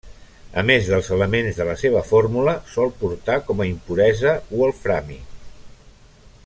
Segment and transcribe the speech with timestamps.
[0.59, 5.21] A més dels elements de la seva fórmula, sol portar com a impuresa wolframi.